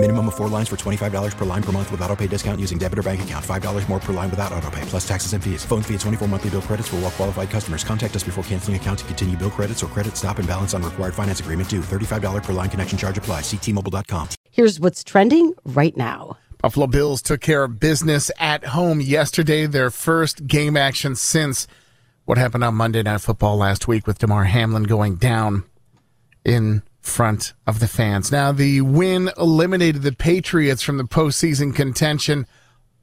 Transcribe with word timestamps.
Minimum 0.00 0.28
of 0.28 0.36
four 0.36 0.48
lines 0.48 0.68
for 0.68 0.76
$25 0.76 1.36
per 1.36 1.44
line 1.44 1.62
per 1.62 1.72
month 1.72 1.90
with 1.90 2.00
auto 2.02 2.14
pay 2.14 2.28
discount 2.28 2.60
using 2.60 2.78
debit 2.78 3.00
or 3.00 3.02
bank 3.02 3.20
account. 3.22 3.44
$5 3.44 3.88
more 3.88 3.98
per 3.98 4.12
line 4.12 4.30
without 4.30 4.52
auto 4.52 4.70
pay, 4.70 4.80
plus 4.82 5.06
taxes 5.06 5.32
and 5.32 5.42
fees. 5.42 5.64
Phone 5.64 5.82
fee 5.82 5.94
at 5.94 6.00
24 6.00 6.28
monthly 6.28 6.50
bill 6.50 6.62
credits 6.62 6.86
for 6.86 6.96
all 6.96 7.02
well 7.02 7.10
qualified 7.10 7.50
customers. 7.50 7.82
Contact 7.82 8.14
us 8.14 8.22
before 8.22 8.44
canceling 8.44 8.76
account 8.76 9.00
to 9.00 9.04
continue 9.06 9.36
bill 9.36 9.50
credits 9.50 9.82
or 9.82 9.88
credit 9.88 10.16
stop 10.16 10.38
and 10.38 10.46
balance 10.46 10.72
on 10.72 10.84
required 10.84 11.14
finance 11.14 11.40
agreement 11.40 11.68
due. 11.68 11.80
$35 11.80 12.44
per 12.44 12.52
line 12.52 12.70
connection 12.70 12.96
charge 12.96 13.18
apply. 13.18 13.40
Ctmobile.com. 13.40 14.28
Here's 14.52 14.78
what's 14.78 15.02
trending 15.02 15.52
right 15.64 15.96
now. 15.96 16.38
Buffalo 16.62 16.86
Bills 16.86 17.20
took 17.20 17.40
care 17.40 17.64
of 17.64 17.80
business 17.80 18.30
at 18.38 18.66
home 18.66 19.00
yesterday, 19.00 19.66
their 19.66 19.90
first 19.90 20.46
game 20.46 20.76
action 20.76 21.16
since 21.16 21.66
what 22.24 22.38
happened 22.38 22.62
on 22.62 22.76
Monday 22.76 23.02
Night 23.02 23.20
Football 23.20 23.56
last 23.56 23.88
week 23.88 24.06
with 24.06 24.18
Damar 24.18 24.44
Hamlin 24.44 24.84
going 24.84 25.16
down 25.16 25.64
in 26.44 26.82
front 27.08 27.54
of 27.66 27.80
the 27.80 27.88
fans. 27.88 28.30
Now, 28.30 28.52
the 28.52 28.80
win 28.82 29.30
eliminated 29.36 30.02
the 30.02 30.12
Patriots 30.12 30.82
from 30.82 30.98
the 30.98 31.04
postseason 31.04 31.74
contention. 31.74 32.46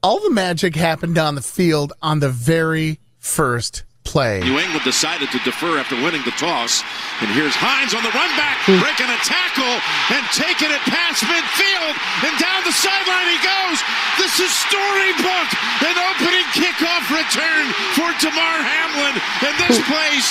All 0.02 0.20
the 0.20 0.30
magic 0.30 0.76
happened 0.76 1.18
on 1.18 1.34
the 1.34 1.42
field 1.42 1.92
on 2.00 2.20
the 2.20 2.30
very 2.30 3.00
first 3.18 3.84
play. 4.06 4.38
New 4.40 4.56
England 4.56 4.86
decided 4.86 5.28
to 5.34 5.38
defer 5.42 5.76
after 5.76 5.98
winning 5.98 6.22
the 6.22 6.32
toss. 6.38 6.86
And 7.20 7.28
here's 7.34 7.58
Hines 7.58 7.92
on 7.92 8.06
the 8.06 8.14
run 8.14 8.30
back, 8.38 8.62
hmm. 8.64 8.78
breaking 8.78 9.10
a 9.10 9.18
tackle 9.26 9.74
and 10.14 10.22
taking 10.30 10.70
it 10.70 10.80
past 10.86 11.26
midfield. 11.26 11.94
And 12.22 12.32
down 12.38 12.62
the 12.62 12.72
sideline 12.72 13.28
he 13.28 13.40
goes. 13.42 13.78
This 14.22 14.38
is 14.38 14.52
storybook. 14.54 15.48
An 15.82 15.98
opening 15.98 16.46
kickoff 16.54 17.04
return 17.10 17.64
for 17.98 18.08
Damar 18.22 18.62
Hamlin. 18.62 19.18
And 19.42 19.54
this 19.66 19.82
hmm. 19.82 19.90
place 19.90 20.28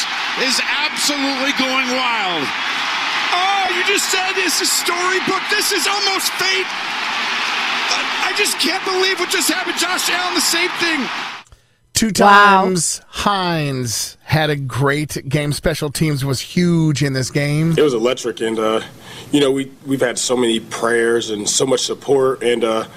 is 0.48 0.56
absolutely 0.64 1.52
going 1.60 1.92
wild. 2.00 2.48
Oh, 3.36 3.68
you 3.76 3.84
just 3.86 4.08
said 4.10 4.32
this 4.34 4.62
is 4.62 4.72
storybook. 4.72 5.44
This 5.52 5.72
is 5.72 5.88
almost 5.88 6.32
fate. 6.40 6.68
I 8.24 8.34
just 8.38 8.58
can't 8.60 8.84
believe 8.84 9.20
what 9.20 9.30
just 9.30 9.52
happened. 9.52 9.78
Josh 9.78 10.10
Allen, 10.10 10.34
the 10.34 10.42
same 10.42 10.72
thing. 10.80 11.08
Two 11.94 12.12
times 12.12 13.00
wow. 13.00 13.08
Hines 13.10 14.18
had 14.24 14.50
a 14.50 14.56
great 14.56 15.30
game. 15.30 15.54
Special 15.54 15.90
teams 15.90 16.26
was 16.26 16.42
huge 16.42 17.02
in 17.02 17.14
this 17.14 17.32
game. 17.32 17.72
It 17.78 17.82
was 17.82 17.94
electric, 17.94 18.42
and 18.42 18.60
uh, 18.60 18.82
you 19.32 19.40
know 19.40 19.52
we 19.52 19.72
we've 19.86 20.02
had 20.02 20.20
so 20.20 20.36
many 20.36 20.60
prayers 20.60 21.30
and 21.30 21.48
so 21.48 21.66
much 21.66 21.82
support, 21.82 22.44
and 22.44 22.66
uh, 22.66 22.88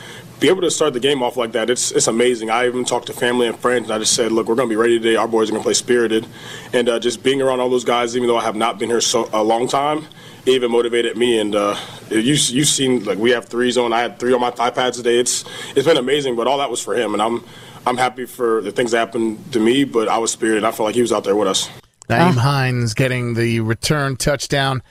be 0.41 0.49
able 0.49 0.63
to 0.63 0.71
start 0.71 0.93
the 0.93 1.01
game 1.01 1.23
off 1.23 1.37
like 1.37 1.53
that, 1.53 1.71
it's 1.71 1.91
it's 1.93 2.07
amazing. 2.07 2.51
I 2.51 2.67
even 2.67 2.85
talked 2.85 3.07
to 3.07 3.13
family 3.13 3.47
and 3.47 3.59
friends, 3.59 3.85
and 3.85 3.93
I 3.93 3.99
just 3.99 4.15
said, 4.15 4.33
look, 4.33 4.49
we're 4.49 4.55
going 4.55 4.69
to 4.69 4.73
be 4.73 4.77
ready 4.77 4.99
today. 4.99 5.17
Our 5.17 5.29
boys 5.29 5.49
are 5.49 5.53
going 5.53 5.63
to 5.63 5.67
play 5.67 5.75
spirited, 5.75 6.27
and 6.73 6.89
uh, 6.89 6.99
just 6.99 7.23
being 7.23 7.43
around 7.43 7.61
all 7.61 7.71
those 7.71 7.85
guys, 7.85 8.17
even 8.17 8.29
though 8.29 8.37
I 8.37 8.43
have 8.45 8.57
not 8.57 8.79
been 8.79 8.89
here 8.89 9.01
so 9.01 9.29
a 9.33 9.43
long 9.43 9.69
time, 9.69 10.07
it 10.49 10.53
even 10.53 10.71
motivated 10.71 11.17
me. 11.17 11.39
And 11.39 11.55
uh, 11.55 11.77
you 12.11 12.35
you've 12.35 12.69
seen 12.69 13.05
like 13.05 13.19
we 13.19 13.31
have 13.31 13.47
threes 13.47 13.77
on. 13.77 13.93
I 13.93 14.01
had 14.01 14.19
three 14.19 14.33
on 14.33 14.41
my 14.41 14.51
iPad 14.53 14.95
today. 14.95 15.19
It's 15.19 15.45
it's 15.77 15.87
been 15.87 15.97
amazing, 15.97 16.37
but 16.37 16.47
all 16.47 16.59
that 16.59 16.71
was 16.71 16.83
for 16.83 16.95
him, 16.95 17.13
and 17.13 17.23
I'm 17.23 17.45
I'm 17.87 17.97
happy 17.97 18.27
for 18.27 18.61
the 18.61 18.73
things 18.73 18.93
that 18.93 18.99
happened 18.99 19.53
to 19.53 19.61
me, 19.61 19.85
but 19.85 20.09
I 20.09 20.19
was 20.19 20.33
spirited. 20.33 20.65
I 20.65 20.71
felt 20.71 20.87
like 20.87 20.95
he 20.95 21.01
was 21.01 21.13
out 21.13 21.25
there 21.25 21.37
with 21.37 21.49
us. 21.49 21.69
Nyheim 22.09 22.37
uh. 22.37 22.41
Hines 22.41 22.95
getting 22.95 23.35
the 23.35 23.61
return 23.61 24.17
touchdown 24.17 24.83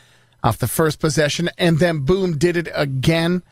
off 0.43 0.57
the 0.57 0.67
first 0.67 0.99
possession, 0.99 1.49
and 1.57 1.79
then 1.79 1.99
boom, 1.99 2.37
did 2.37 2.57
it 2.57 2.69
again. 2.73 3.43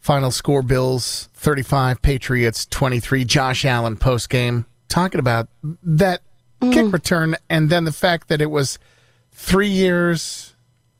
Final 0.00 0.32
score: 0.32 0.62
Bills 0.62 1.28
35, 1.34 2.02
Patriots 2.02 2.66
23. 2.66 3.24
Josh 3.24 3.64
Allen 3.64 3.96
post 3.96 4.28
game 4.28 4.66
talking 4.88 5.20
about 5.20 5.48
that 5.82 6.22
mm. 6.60 6.72
kick 6.72 6.92
return, 6.92 7.36
and 7.48 7.70
then 7.70 7.84
the 7.84 7.92
fact 7.92 8.28
that 8.28 8.40
it 8.40 8.50
was 8.50 8.78
three 9.32 9.68
years 9.68 10.51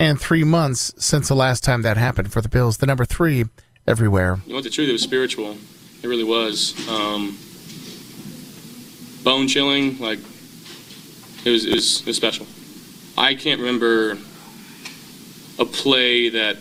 and 0.03 0.21
three 0.21 0.43
months 0.43 0.93
since 0.99 1.29
the 1.29 1.37
last 1.37 1.63
time 1.63 1.83
that 1.83 1.97
happened 1.97 2.33
for 2.33 2.41
the 2.41 2.49
Bills. 2.49 2.79
The 2.79 2.87
number 2.87 3.05
three 3.05 3.45
everywhere. 3.87 4.41
You 4.47 4.55
want 4.55 4.65
the 4.65 4.71
truth? 4.71 4.89
It 4.89 4.93
was 4.93 5.03
spiritual. 5.03 5.57
It 6.03 6.09
really 6.09 6.25
was. 6.25 6.75
Um, 6.89 7.39
bone 9.23 9.47
chilling. 9.47 10.01
Like 10.01 10.19
it 11.45 11.51
was, 11.51 11.65
it 11.65 11.75
was, 11.75 12.01
it 12.01 12.07
was 12.09 12.17
special. 12.17 12.47
I 13.17 13.37
can't 13.37 13.61
remember 13.61 14.19
a 15.61 15.65
play 15.65 16.31
that 16.31 16.57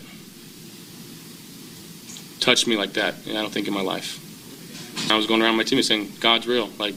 touched 2.38 2.68
me 2.68 2.76
like 2.76 2.92
that. 2.92 3.26
And 3.26 3.36
I 3.36 3.42
don't 3.42 3.52
think 3.52 3.66
in 3.66 3.74
my 3.74 3.82
life. 3.82 4.20
I 5.10 5.16
was 5.16 5.26
going 5.26 5.42
around 5.42 5.56
my 5.56 5.64
team 5.64 5.82
saying, 5.82 6.12
"God's 6.20 6.46
real." 6.46 6.68
Like 6.78 6.94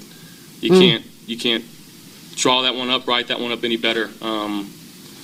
you 0.61 0.69
mm. 0.69 0.79
can't 0.79 1.05
you 1.25 1.39
can't 1.39 1.65
draw 2.35 2.61
that 2.63 2.75
one 2.75 2.91
up, 2.91 3.07
write 3.07 3.29
that 3.29 3.39
one 3.39 3.51
up 3.51 3.63
any 3.63 3.77
better. 3.77 4.11
Um, 4.21 4.71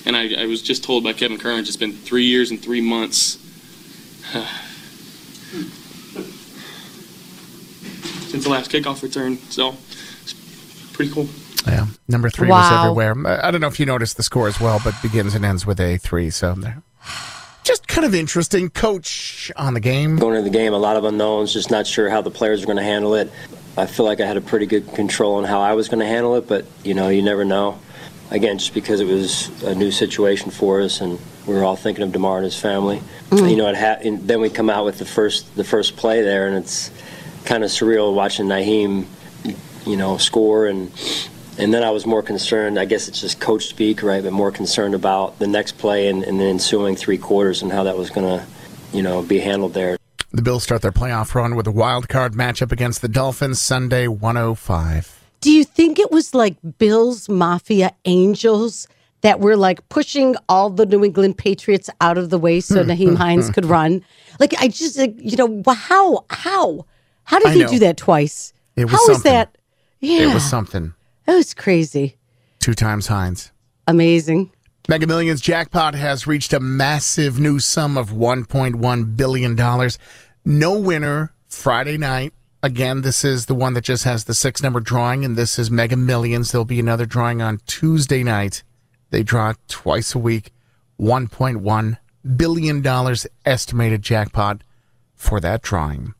and 0.06 0.16
I, 0.16 0.44
I, 0.44 0.46
was 0.46 0.62
just 0.62 0.84
told 0.84 1.04
by 1.04 1.14
Kevin 1.14 1.38
Curran, 1.38 1.60
it's 1.60 1.78
been 1.78 1.94
three 1.94 2.26
years 2.26 2.52
and 2.52 2.62
three 2.62 2.82
months 2.82 3.38
since 8.30 8.44
the 8.44 8.50
last 8.50 8.72
kickoff 8.72 9.04
return. 9.04 9.38
So 9.50 9.76
it's 10.22 10.34
pretty 10.94 11.12
cool. 11.12 11.28
Yeah, 11.68 11.88
number 12.08 12.30
three 12.30 12.48
wow. 12.48 12.62
was 12.62 12.86
everywhere. 12.86 13.44
I 13.44 13.52
don't 13.52 13.62
know 13.62 13.68
if 13.68 13.80
you 13.80 13.86
noticed 13.86 14.18
the 14.18 14.24
score 14.24 14.48
as 14.48 14.60
well, 14.60 14.80
but 14.84 15.00
begins 15.02 15.36
and 15.36 15.46
ends 15.46 15.66
with 15.66 15.80
a 15.80 15.98
three. 15.98 16.30
So 16.30 16.54
there. 16.54 16.82
Just 17.64 17.88
kind 17.88 18.06
of 18.06 18.16
interesting. 18.16 18.70
Coach 18.70 19.52
on 19.56 19.76
the 19.76 19.80
game. 19.80 20.18
Going 20.18 20.36
into 20.36 20.50
the 20.50 20.58
game, 20.58 20.74
a 20.74 20.80
lot 20.80 20.96
of 20.96 21.04
unknowns, 21.04 21.54
just 21.54 21.70
not 21.70 21.86
sure 21.86 22.10
how 22.10 22.22
the 22.22 22.32
players 22.32 22.64
are 22.64 22.66
going 22.66 22.78
to 22.78 22.84
handle 22.84 23.14
it. 23.14 23.32
I 23.78 23.86
feel 23.86 24.06
like 24.06 24.20
I 24.20 24.26
had 24.26 24.36
a 24.36 24.42
pretty 24.42 24.66
good 24.66 24.92
control 24.94 25.36
on 25.36 25.44
how 25.44 25.62
I 25.62 25.74
was 25.74 25.88
going 25.88 26.00
to 26.00 26.06
handle 26.06 26.36
it, 26.36 26.48
but 26.48 26.66
you 26.84 26.94
know, 26.94 27.10
you 27.10 27.22
never 27.22 27.46
know. 27.46 27.80
Again, 28.32 28.58
just 28.58 28.74
because 28.74 29.02
it 29.02 29.08
was 29.08 29.50
a 29.64 29.76
new 29.76 29.92
situation 29.92 30.52
for 30.52 30.82
us, 30.82 31.02
and 31.02 31.20
we 31.46 31.54
were 31.54 31.64
all 31.64 31.76
thinking 31.76 32.04
of 32.04 32.12
Damar 32.12 32.38
and 32.38 32.46
his 32.46 32.58
family. 32.58 33.02
Mm-hmm. 33.30 33.46
You 33.46 33.56
know, 33.58 33.68
it 33.68 33.76
ha- 33.76 34.00
then 34.02 34.42
we 34.42 34.50
come 34.50 34.70
out 34.70 34.86
with 34.86 34.98
the 34.98 35.06
first 35.06 35.54
the 35.56 35.64
first 35.64 35.98
play 35.98 36.22
there, 36.22 36.48
and 36.48 36.56
it's 36.56 36.92
kind 37.46 37.64
of 37.64 37.70
surreal 37.70 38.14
watching 38.14 38.48
Nyheim 38.48 39.06
you 39.86 39.98
know, 39.98 40.18
score 40.18 40.68
and 40.68 40.92
and 41.58 41.74
then 41.74 41.84
I 41.84 41.92
was 41.92 42.06
more 42.06 42.24
concerned. 42.24 42.80
I 42.80 42.86
guess 42.86 43.08
it's 43.08 43.20
just 43.20 43.40
coach 43.40 43.68
speak, 43.68 44.02
right? 44.02 44.24
But 44.24 44.32
more 44.32 44.52
concerned 44.52 44.96
about 44.96 45.38
the 45.38 45.48
next 45.48 45.78
play 45.78 46.08
and, 46.08 46.24
and 46.24 46.40
the 46.40 46.46
ensuing 46.46 46.96
three 46.96 47.18
quarters 47.18 47.62
and 47.62 47.72
how 47.72 47.84
that 47.84 47.98
was 47.98 48.10
going 48.10 48.26
to, 48.26 48.46
you 48.94 49.04
know, 49.04 49.22
be 49.22 49.40
handled 49.40 49.74
there. 49.74 49.98
The 50.32 50.42
Bills 50.42 50.64
start 50.64 50.82
their 50.82 50.94
playoff 50.94 51.36
run 51.36 51.56
with 51.56 51.68
a 51.68 51.72
wild 51.72 52.08
card 52.08 52.34
matchup 52.34 52.72
against 52.72 53.02
the 53.02 53.10
Dolphins 53.10 53.62
Sunday, 53.62 54.08
105. 54.08 55.21
Do 55.42 55.52
you 55.52 55.64
think 55.64 56.00
it 56.00 56.12
was 56.12 56.34
like 56.34 56.56
Bills 56.78 57.28
Mafia 57.28 57.92
Angels 58.06 58.88
that 59.22 59.40
were 59.40 59.58
like 59.58 59.88
pushing 59.90 60.36
all 60.48 60.70
the 60.70 60.86
New 60.86 61.04
England 61.04 61.38
Patriots 61.38 61.90
out 62.00 62.18
of 62.18 62.30
the 62.30 62.38
way 62.38 62.60
so 62.62 62.84
hmm. 62.84 62.92
Nyheim 62.92 63.18
Hines 63.18 63.50
could 63.50 63.66
hmm. 63.66 63.72
run? 63.72 64.06
Like 64.40 64.54
I 64.62 64.68
just, 64.68 64.98
you 64.98 65.38
know, 65.38 65.64
how, 65.68 66.26
how, 66.30 66.86
how 67.24 67.40
did 67.40 67.54
he 67.54 67.66
do 67.66 67.80
that 67.80 67.98
twice? 67.98 68.54
It 68.76 68.86
was 68.86 68.94
How 68.94 68.98
something. 68.98 69.16
is 69.16 69.24
that? 69.24 69.58
Yeah. 70.00 70.30
It 70.30 70.34
was 70.34 70.48
something. 70.48 70.94
That 71.26 71.36
was 71.36 71.54
crazy. 71.54 72.18
Two 72.60 72.74
times 72.74 73.08
Hines. 73.08 73.52
Amazing. 73.88 74.52
Mega 74.88 75.08
Millions 75.08 75.42
jackpot 75.42 75.94
has 75.94 76.26
reached 76.26 76.54
a 76.54 76.60
massive 76.60 77.40
new 77.40 77.60
sum 77.60 77.98
of 77.98 78.10
$1.1 78.10 79.18
billion. 79.18 79.90
No 80.44 80.80
winner 80.80 81.34
Friday 81.48 81.98
night. 81.98 82.34
Again, 82.64 83.02
this 83.02 83.26
is 83.26 83.48
the 83.48 83.56
one 83.56 83.74
that 83.74 83.84
just 83.84 84.04
has 84.04 84.26
the 84.26 84.36
six 84.36 84.62
number 84.62 84.80
drawing, 84.80 85.26
and 85.26 85.36
this 85.36 85.58
is 85.58 85.72
Mega 85.72 85.96
Millions. 85.96 86.52
There'll 86.52 86.66
be 86.66 86.80
another 86.80 87.08
drawing 87.08 87.42
on 87.42 87.60
Tuesday 87.66 88.24
night. 88.24 88.62
They 89.10 89.24
draw 89.24 89.54
twice 89.68 90.14
a 90.14 90.20
week. 90.20 90.54
$1.1 91.00 91.98
billion 92.38 93.16
estimated 93.46 94.02
jackpot 94.04 94.62
for 95.16 95.40
that 95.40 95.64
drawing. 95.64 96.14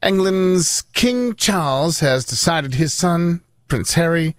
England's 0.00 0.82
King 0.92 1.34
Charles 1.34 1.98
has 1.98 2.24
decided 2.24 2.74
his 2.74 2.94
son, 2.94 3.42
Prince 3.66 3.94
Harry, 3.94 4.36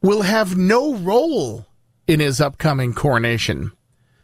will 0.00 0.22
have 0.22 0.56
no 0.56 0.94
role 0.94 1.66
in 2.06 2.20
his 2.20 2.40
upcoming 2.40 2.94
coronation. 2.94 3.72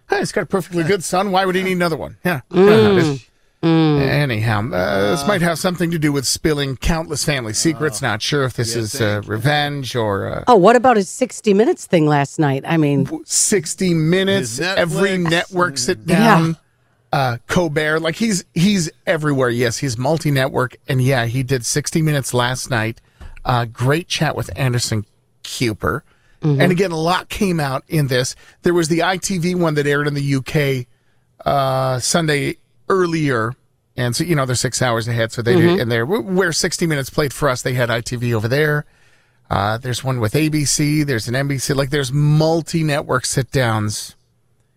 Hey, 0.08 0.20
he's 0.20 0.32
got 0.32 0.44
a 0.44 0.46
perfectly 0.46 0.84
good 0.84 1.04
son. 1.04 1.32
Why 1.32 1.44
would 1.44 1.54
he 1.54 1.62
need 1.62 1.72
another 1.72 1.96
one? 1.96 2.16
Yeah. 2.24 2.40
Mm. 2.50 3.26
Mm. 3.66 4.00
Anyhow, 4.00 4.70
uh, 4.70 5.10
this 5.10 5.26
might 5.26 5.42
have 5.42 5.58
something 5.58 5.90
to 5.90 5.98
do 5.98 6.12
with 6.12 6.26
spilling 6.26 6.76
countless 6.76 7.24
family 7.24 7.52
secrets. 7.52 8.00
Not 8.00 8.22
sure 8.22 8.44
if 8.44 8.54
this 8.54 8.76
is 8.76 9.00
uh, 9.00 9.22
revenge 9.26 9.96
or. 9.96 10.28
Uh, 10.28 10.44
oh, 10.48 10.56
what 10.56 10.76
about 10.76 10.96
his 10.96 11.08
60 11.08 11.54
Minutes 11.54 11.86
thing 11.86 12.06
last 12.06 12.38
night? 12.38 12.64
I 12.66 12.76
mean, 12.76 13.08
60 13.24 13.94
Minutes, 13.94 14.60
every 14.60 15.18
network 15.18 15.78
sit 15.78 16.06
down. 16.06 16.48
Yeah 16.48 16.54
uh, 17.12 17.38
Colbert. 17.46 18.00
Like 18.00 18.16
he's 18.16 18.44
he's 18.54 18.90
everywhere. 19.06 19.48
Yes, 19.48 19.78
he's 19.78 19.96
multi 19.96 20.30
network, 20.30 20.76
and 20.88 21.02
yeah, 21.02 21.26
he 21.26 21.42
did 21.42 21.64
60 21.64 22.02
Minutes 22.02 22.34
last 22.34 22.70
night. 22.70 23.00
Uh, 23.44 23.64
great 23.64 24.08
chat 24.08 24.36
with 24.36 24.50
Anderson 24.56 25.06
Cooper, 25.42 26.04
mm-hmm. 26.42 26.60
and 26.60 26.72
again, 26.72 26.90
a 26.90 26.98
lot 26.98 27.28
came 27.28 27.60
out 27.60 27.84
in 27.88 28.08
this. 28.08 28.34
There 28.62 28.74
was 28.74 28.88
the 28.88 29.00
ITV 29.00 29.54
one 29.56 29.74
that 29.74 29.86
aired 29.86 30.06
in 30.06 30.14
the 30.14 30.34
UK 30.34 30.86
uh, 31.46 32.00
Sunday 32.00 32.56
earlier, 32.88 33.54
and 33.96 34.14
so 34.14 34.24
you 34.24 34.34
know 34.34 34.46
they're 34.46 34.56
six 34.56 34.80
hours 34.82 35.08
ahead. 35.08 35.32
So 35.32 35.42
they 35.42 35.54
Mhm. 35.56 35.80
and 35.82 35.90
they're 35.92 36.06
where 36.06 36.52
60 36.52 36.86
Minutes 36.86 37.10
played 37.10 37.32
for 37.32 37.48
us. 37.48 37.62
They 37.62 37.74
had 37.74 37.90
ITV 37.90 38.32
over 38.34 38.48
there. 38.48 38.84
Uh, 39.48 39.78
there's 39.78 40.02
one 40.02 40.18
with 40.20 40.34
ABC. 40.34 41.02
There's 41.04 41.28
an 41.28 41.34
NBC. 41.34 41.72
Like 41.74 41.90
there's 41.90 42.12
multi-network 42.12 43.24
sit 43.24 43.50
downs. 43.52 44.14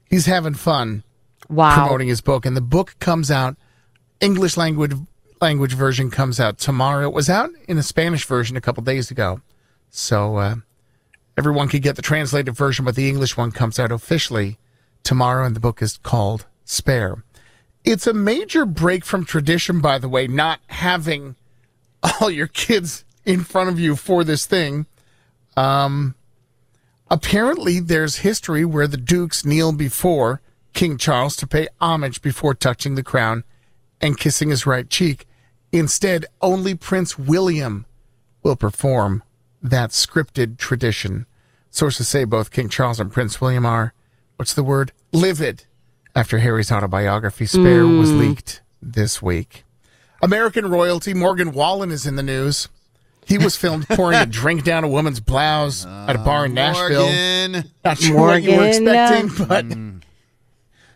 He's 0.10 0.26
having 0.28 0.54
fun 0.54 1.04
Wow. 1.50 1.74
promoting 1.76 2.08
his 2.08 2.22
book, 2.22 2.46
and 2.46 2.56
the 2.56 2.62
book 2.62 2.96
comes 3.00 3.32
out. 3.32 3.56
English 4.22 4.58
language 4.58 4.94
language 5.42 5.74
version 5.74 6.12
comes 6.12 6.40
out 6.40 6.58
tomorrow. 6.58 7.08
It 7.08 7.14
was 7.14 7.30
out 7.30 7.50
in 7.68 7.78
a 7.78 7.84
Spanish 7.84 8.26
version 8.26 8.58
a 8.58 8.62
couple 8.62 8.84
days 8.84 9.10
ago, 9.10 9.40
so 9.90 10.36
uh, 10.38 10.56
everyone 11.38 11.70
could 11.70 11.82
get 11.82 11.96
the 11.96 12.02
translated 12.02 12.54
version, 12.56 12.84
but 12.86 12.96
the 12.96 13.08
English 13.08 13.38
one 13.38 13.52
comes 13.52 13.80
out 13.80 13.92
officially 13.92 14.58
tomorrow, 15.04 15.46
and 15.46 15.56
the 15.56 15.60
book 15.62 15.82
is 15.82 15.98
called 16.04 16.46
Spare. 16.66 17.24
It's 17.84 18.08
a 18.08 18.14
major 18.14 18.66
break 18.66 19.06
from 19.06 19.26
tradition, 19.26 19.80
by 19.80 19.98
the 19.98 20.10
way, 20.10 20.28
not 20.28 20.60
having 20.68 21.36
all 22.04 22.30
your 22.30 22.48
kids 22.48 23.06
in 23.26 23.44
front 23.44 23.70
of 23.70 23.80
you 23.80 23.96
for 23.96 24.24
this 24.24 24.46
thing. 24.46 24.86
Um, 25.56 26.16
apparently, 27.10 27.80
there's 27.80 28.18
history 28.18 28.66
where 28.66 28.88
the 28.88 28.98
dukes 28.98 29.46
kneel 29.46 29.72
before 29.72 30.42
King 30.74 30.98
Charles 30.98 31.36
to 31.38 31.48
pay 31.48 31.68
homage 31.82 32.22
before 32.22 32.54
touching 32.54 32.96
the 32.96 33.04
crown 33.04 33.44
and 34.02 34.18
kissing 34.18 34.50
his 34.50 34.66
right 34.66 34.90
cheek. 34.90 35.26
Instead, 35.72 36.26
only 36.42 36.76
Prince 36.76 37.18
William 37.18 37.86
will 38.44 38.56
perform 38.56 39.24
that 39.62 39.92
scripted 39.92 40.58
tradition. 40.58 41.26
Sources 41.70 42.08
say 42.08 42.24
both 42.24 42.52
King 42.52 42.70
Charles 42.70 43.00
and 43.00 43.12
Prince 43.12 43.40
William 43.40 43.66
are, 43.66 43.94
what's 44.38 44.54
the 44.54 44.64
word? 44.64 44.92
Livid 45.12 45.66
after 46.16 46.40
Harry's 46.40 46.72
autobiography, 46.72 47.46
Spare, 47.46 47.86
was 47.88 48.12
Mm. 48.12 48.20
leaked 48.20 48.62
this 48.82 49.22
week. 49.22 49.64
American 50.22 50.70
royalty, 50.70 51.14
Morgan 51.14 51.52
Wallen 51.52 51.92
is 51.92 52.06
in 52.06 52.16
the 52.16 52.24
news. 52.24 52.68
He 53.26 53.38
was 53.38 53.56
filmed 53.56 53.88
pouring 53.90 54.18
a 54.18 54.26
drink 54.26 54.64
down 54.64 54.84
a 54.84 54.88
woman's 54.88 55.20
blouse 55.20 55.86
at 55.86 56.16
a 56.16 56.20
bar 56.20 56.46
in 56.48 56.54
Nashville. 56.56 57.04
Morgan. 57.06 57.72
Not 57.86 57.98
sure 58.00 58.18
what 58.18 58.44
you 58.44 58.58
were 58.58 58.66
expecting, 58.66 59.46
but 59.48 59.66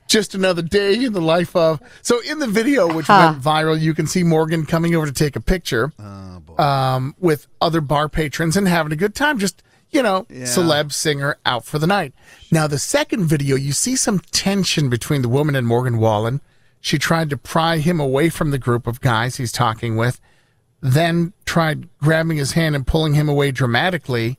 just 0.08 0.36
another 0.36 0.62
day 0.62 0.96
in 1.06 1.14
the 1.14 1.22
life 1.22 1.56
of. 1.56 1.80
So 2.02 2.20
in 2.22 2.40
the 2.40 2.48
video, 2.48 2.92
which 2.94 3.08
Huh. 3.08 3.32
went 3.34 3.44
viral, 3.44 3.80
you 3.80 3.94
can 3.94 4.08
see 4.08 4.24
Morgan 4.24 4.66
coming 4.66 4.96
over 4.96 5.06
to 5.06 5.12
take 5.12 5.36
a 5.36 5.40
picture 5.42 5.94
um, 6.58 7.16
with 7.20 7.48
other 7.62 7.82
bar 7.82 8.10
patrons 8.10 8.56
and 8.58 8.68
having 8.68 8.92
a 8.92 8.96
good 8.96 9.16
time. 9.16 9.40
Just 9.40 9.64
you 9.94 10.02
know, 10.02 10.26
celeb 10.30 10.92
singer 10.92 11.38
out 11.46 11.66
for 11.66 11.80
the 11.80 11.88
night. 11.88 12.14
Now 12.52 12.68
the 12.68 12.80
second 12.80 13.26
video, 13.26 13.56
you 13.56 13.72
see 13.72 13.96
some 13.96 14.20
tension 14.20 14.90
between 14.90 15.22
the 15.22 15.30
woman 15.30 15.56
and 15.56 15.68
Morgan 15.68 16.00
Wallen. 16.00 16.42
She 16.82 16.98
tried 16.98 17.30
to 17.30 17.38
pry 17.38 17.78
him 17.78 18.00
away 18.00 18.30
from 18.30 18.52
the 18.52 18.58
group 18.58 18.88
of 18.88 19.00
guys 19.00 19.38
he's 19.38 19.52
talking 19.52 19.96
with, 19.96 20.20
then 20.82 21.34
tried 21.46 21.88
grabbing 22.00 22.38
his 22.38 22.54
hand 22.54 22.76
and 22.76 22.86
pulling 22.86 23.14
him 23.14 23.30
away 23.30 23.52
dramatically. 23.52 24.38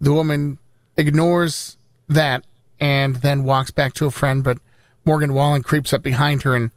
The 0.00 0.12
woman 0.12 0.58
ignores 0.96 1.78
that 2.08 2.44
and 2.78 3.16
then 3.16 3.44
walks 3.44 3.70
back 3.70 3.94
to 3.94 4.06
a 4.06 4.10
friend, 4.10 4.44
but 4.44 4.58
Morgan 5.04 5.32
Wallen 5.32 5.62
creeps 5.62 5.92
up 5.92 6.02
behind 6.02 6.42
her 6.42 6.54
and 6.54 6.70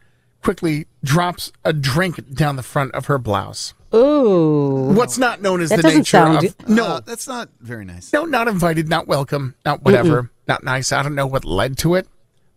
quickly 0.43 0.87
drops 1.03 1.51
a 1.65 1.73
drink 1.73 2.33
down 2.33 2.55
the 2.55 2.63
front 2.63 2.93
of 2.93 3.05
her 3.07 3.17
blouse. 3.17 3.73
Ooh. 3.93 4.91
What's 4.93 5.17
not 5.17 5.41
known 5.41 5.61
as 5.61 5.69
That 5.69 5.77
the 5.77 5.81
doesn't 5.83 5.97
nature 5.99 6.17
sound- 6.17 6.45
of 6.45 6.69
no, 6.69 6.85
Uh, 6.85 6.99
that's 7.01 7.27
not 7.27 7.49
very 7.59 7.85
nice. 7.85 8.13
no, 8.13 8.25
not 8.25 8.47
invited, 8.47 8.87
not 8.87 9.07
welcome, 9.07 9.55
not 9.65 9.83
whatever, 9.83 10.29
not 10.47 10.63
nice. 10.63 10.91
I 10.91 11.01
don't 11.03 11.15
know 11.15 11.25
what 11.27 11.43
led 11.45 11.77
to 11.79 11.95
it, 11.95 12.07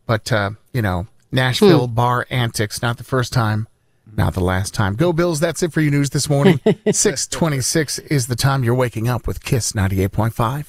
but 0.07 0.31
uh, 0.33 0.51
you 0.73 0.83
know, 0.83 1.07
Nashville 1.31 1.87
bar 1.87 2.27
antics. 2.31 2.83
Not 2.83 2.99
the 2.99 3.05
first 3.05 3.33
time, 3.33 3.67
not 4.15 4.35
the 4.35 4.41
last 4.45 4.75
time. 4.75 4.95
Go 4.95 5.13
Bills! 5.15 5.41
That's 5.41 5.63
it 5.63 5.73
for 5.73 5.81
you 5.81 5.91
news 5.91 6.11
this 6.11 6.29
morning. 6.29 6.61
Six 6.93 7.27
twenty-six 7.27 7.99
is 7.99 8.27
the 8.27 8.37
time 8.37 8.63
you're 8.63 8.75
waking 8.75 9.09
up 9.09 9.27
with 9.27 9.43
Kiss 9.43 9.75
ninety-eight 9.75 10.13
point 10.13 10.35
five. 10.35 10.69